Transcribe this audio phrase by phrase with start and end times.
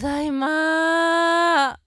[0.00, 1.78] だいま。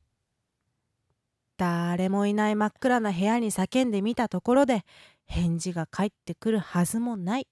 [1.58, 4.84] 誰もいない真っ暗な部屋に叫んでみたところで
[5.26, 7.48] 返事が返ってくるはずもない。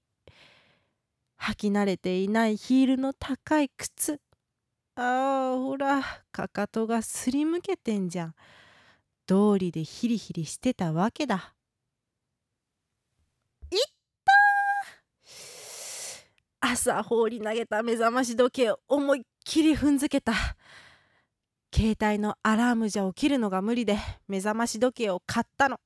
[1.41, 4.19] 履き慣れていないヒールの高い靴。
[4.95, 8.35] ああほらかかとがすりむけてんじゃん。
[9.27, 11.55] 道理でヒリヒリしてたわけだ。
[13.71, 13.79] いっ
[16.61, 20.33] た朝放り投げた目覚まし時計を思いっきり踏んづけた。
[21.73, 25.79] 携帯のアラームじゃ起きるのが無理で目覚まし時計を買ったの。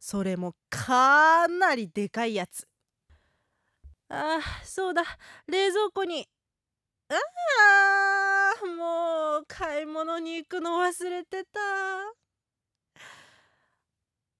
[0.00, 2.66] それもかなりでかいやつ。
[4.08, 5.04] ああそうだ。
[5.46, 6.28] 冷蔵庫に。
[7.08, 7.14] あ
[8.62, 11.60] あもう買い物に行くの忘れてた。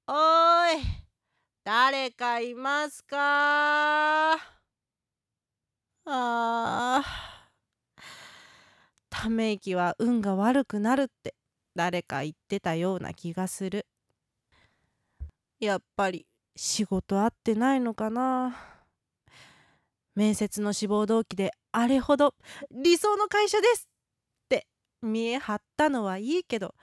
[0.08, 0.82] おーい
[1.64, 4.32] 誰かいますか？
[4.34, 4.38] あ
[6.06, 7.27] あ
[9.20, 11.34] ため息は運が悪くなるって
[11.74, 13.84] 誰か言ってたような気がする。
[15.58, 18.56] やっぱり仕事合ってないのかな。
[20.14, 22.36] 面接の志望動機であれほど
[22.70, 23.88] 理想の会社です
[24.44, 24.68] って
[25.02, 26.76] 見え張ったのはいいけど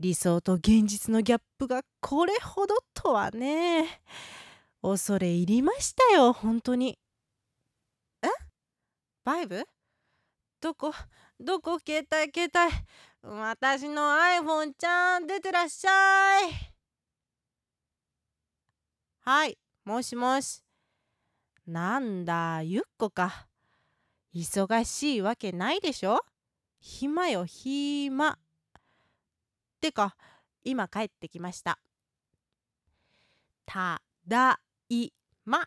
[0.00, 4.00] 理想と現実のギャップがこれほどとはね
[4.82, 6.98] 恐れ入りましたよ本当に。
[8.24, 8.26] え？
[9.24, 9.64] バイブ？
[10.62, 10.94] どこ
[11.40, 11.80] どこ？
[11.84, 12.72] 携帯携帯。
[13.36, 16.52] 私の iPhone ちゃん出てらっしゃい。
[19.22, 20.62] はいもしもし。
[21.66, 23.48] なんだゆっこか。
[24.32, 26.20] 忙しいわけないでしょ？
[26.78, 28.38] 暇よ暇。
[29.80, 30.14] てか
[30.62, 31.80] 今帰ってきました。
[33.66, 35.10] ただい
[35.44, 35.66] ま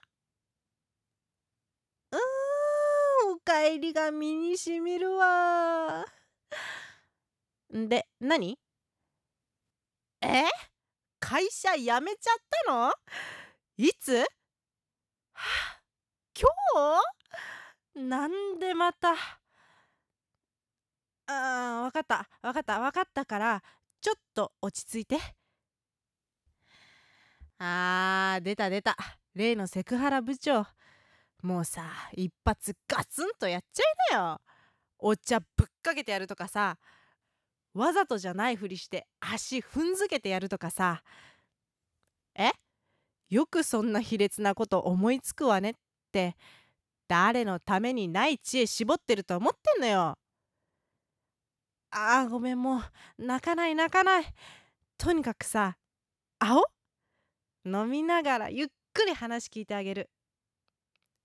[2.11, 2.19] うー
[3.65, 6.05] んおかえりが身にしみるわ。
[7.71, 8.59] で何？
[10.21, 10.43] え？
[11.19, 12.37] 会社辞めちゃっ
[12.67, 12.93] たの？
[13.77, 14.19] いつ？
[14.19, 14.25] は
[15.33, 15.81] あ
[16.39, 16.47] 今
[17.95, 18.07] 日？
[18.07, 19.15] なんでまた？
[21.27, 22.29] あ分かった。
[22.43, 22.79] 分かった。
[22.79, 23.63] 分かったから
[23.99, 25.17] ちょっと落ち着いて。
[27.57, 28.95] あー出た出た。
[29.33, 30.67] 例のセクハラ部長。
[31.45, 31.83] もうさ
[32.13, 34.41] 一発ガツンとやっちゃいなよ。
[34.97, 36.79] お茶ぶっかけてやるとかさ
[37.75, 41.03] わざとじゃないふりして足踏んづけてやるとかさ。
[42.35, 42.51] え？
[43.29, 45.73] よくそんな卑劣なこと思いつくわねっ
[46.11, 46.35] て
[47.07, 50.17] 誰のためにない知恵絞ってると思ってんのよ。
[51.91, 52.81] あーごめんもう
[53.23, 54.25] 泣かない泣かない。
[54.97, 55.77] とにかくさ
[56.39, 56.63] 青
[57.65, 60.09] 飲みながらゆっくり話聞いてあげる。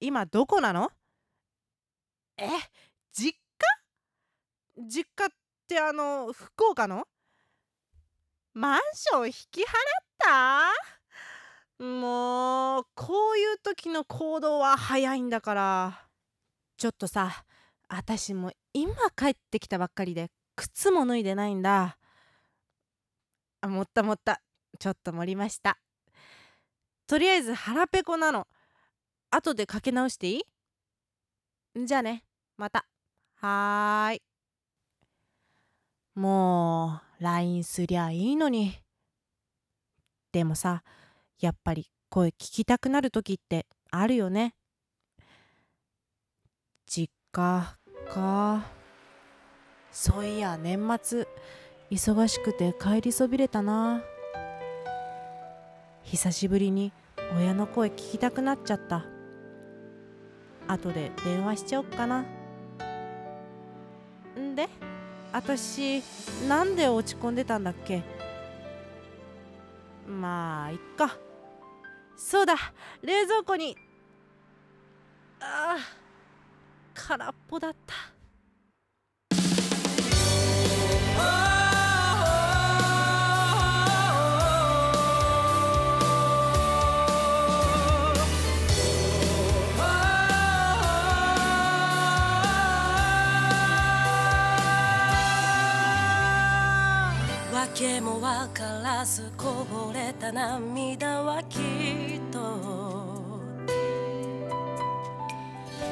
[0.00, 0.90] 今どこなの？
[2.38, 2.48] え
[3.12, 3.38] 実
[4.76, 4.84] 家？
[4.88, 5.28] 実家っ
[5.68, 7.06] てあの福岡の？
[8.54, 9.66] マンション引き払っ
[10.18, 11.84] た？
[11.84, 16.06] もうこういう時の行動は早いんだから。
[16.76, 17.44] ちょっとさ
[17.88, 21.98] 私も今帰ってきたばっかりで靴も脱いでないんだ。
[23.60, 24.40] あ持った持った。
[24.78, 25.78] ちょっと盛りました。
[27.06, 28.46] とりあえず腹ペコなの。
[29.30, 30.40] 後でかけ直してい
[31.76, 31.86] い？
[31.86, 32.24] じゃあね。
[32.56, 32.84] また。
[33.36, 34.22] はーい。
[36.16, 38.76] もう LINE すりゃいいのに。
[40.32, 40.82] でもさ
[41.38, 44.54] やっぱり声聞きたくなる時ってあるよね。
[46.86, 47.76] 実家
[48.12, 48.66] か。
[49.92, 51.28] そういや年末
[51.90, 54.02] 忙しくて帰りそびれたな。
[56.02, 56.92] 久しぶりに
[57.36, 59.04] 親の声聞きたくなっちゃった。
[60.72, 62.24] 後で電話しちゃおっかな。
[64.38, 64.68] んで？
[65.32, 66.02] 私
[66.48, 68.02] なんで落ち込んでたんだっけ？
[70.06, 71.16] まあいっか。
[72.16, 72.54] そうだ
[73.02, 73.76] 冷蔵庫に。
[75.40, 75.78] ああ
[76.94, 77.94] 空っぽだった。
[97.70, 103.20] 訳もわからずこぼれた涙はきっと。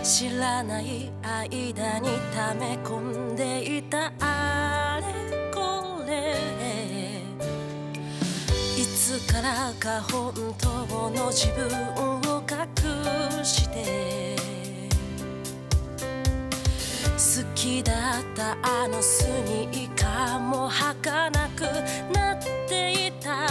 [0.03, 5.05] 知らない間に溜め込んでいたあれ
[5.53, 6.35] これ。
[8.77, 13.88] いつからか本当の自分を隠して。
[18.21, 21.63] ったあのスニーカーも儚く
[22.13, 22.39] なっ
[22.69, 23.47] ていた。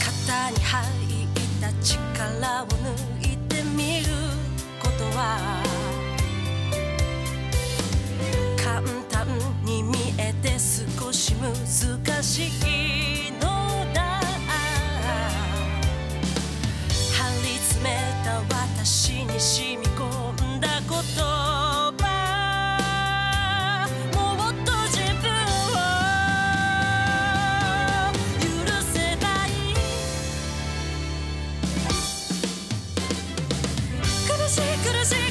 [0.00, 0.82] 肩に入
[1.24, 4.06] った力を抜いてみる
[4.80, 5.62] ことは。
[8.56, 9.26] 簡単
[9.64, 12.48] に見えて少し難し
[12.90, 12.93] い。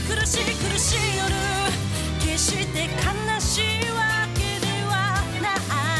[0.06, 1.24] 苦しい苦しい夜
[2.20, 2.90] 決して悲
[3.40, 4.92] しいわけでは
[5.42, 5.48] な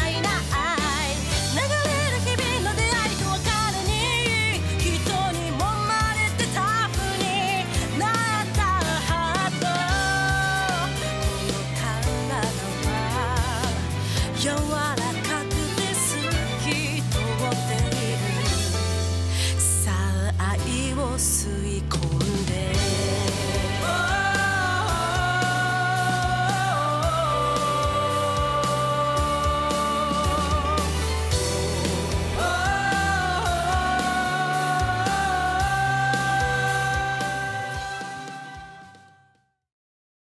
[0.08, 1.16] いない。
[1.54, 3.40] 流れる日々の出会いと別
[3.72, 3.92] れに
[4.78, 4.92] 人
[5.32, 6.58] にもまれてタ
[6.88, 7.24] フに
[7.98, 8.08] なっ
[8.54, 8.60] た
[9.06, 9.64] ハート
[11.00, 12.44] この体
[12.84, 12.92] は
[14.38, 16.04] 柔らかくて透
[16.62, 16.66] き
[17.10, 18.22] 通っている。
[19.58, 19.92] さ
[20.38, 21.48] あ愛を吸
[21.78, 22.33] い込む。